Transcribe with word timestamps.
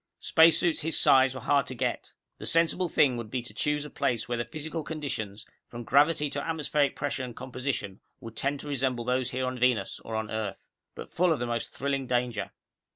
Spacesuits 0.17 0.79
his 0.79 0.99
size 0.99 1.35
were 1.35 1.41
hard 1.41 1.67
to 1.67 1.75
get. 1.75 2.13
The 2.39 2.47
sensible 2.47 2.89
thing 2.89 3.17
would 3.17 3.29
be 3.29 3.43
to 3.43 3.53
choose 3.53 3.85
a 3.85 3.89
place 3.91 4.27
where 4.27 4.39
the 4.39 4.45
physical 4.45 4.81
conditions, 4.83 5.45
from 5.67 5.83
gravity 5.83 6.27
to 6.31 6.41
atmospheric 6.43 6.95
pressure 6.95 7.23
and 7.23 7.35
composition 7.35 7.99
would 8.19 8.35
tend 8.35 8.61
to 8.61 8.67
resemble 8.67 9.05
those 9.05 9.29
here 9.29 9.45
on 9.45 9.59
Venus 9.59 9.99
or 9.99 10.15
on 10.15 10.31
Earth. 10.31 10.67
But 10.95 11.11
full 11.11 11.31
of 11.31 11.37
the 11.37 11.45
most 11.45 11.69
thrilling 11.71 12.07
danger. 12.07 12.49